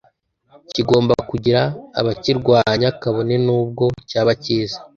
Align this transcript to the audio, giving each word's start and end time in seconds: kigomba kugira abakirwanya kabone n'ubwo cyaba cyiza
kigomba 0.73 1.13
kugira 1.29 1.61
abakirwanya 1.99 2.87
kabone 3.01 3.35
n'ubwo 3.45 3.83
cyaba 4.09 4.31
cyiza 4.43 4.77